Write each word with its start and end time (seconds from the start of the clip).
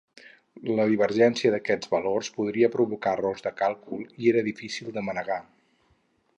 La 0.77 0.85
divergència 0.91 1.51
d'aquests 1.55 1.91
valors 1.91 2.31
podria 2.39 2.71
provocar 2.77 3.13
errors 3.19 3.47
de 3.49 3.55
càlcul 3.63 4.03
i 4.25 4.33
era 4.35 4.45
difícil 4.51 4.93
de 4.97 5.09
manegar. 5.11 5.41